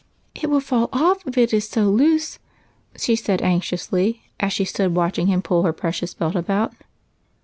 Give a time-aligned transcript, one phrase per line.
[0.41, 2.39] "It will fall off if it is so loose,"
[2.97, 6.73] she said anxiously, as she stood watching him pull her precious belt about.